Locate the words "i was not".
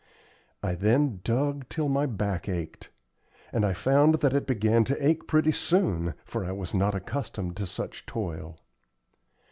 6.43-6.95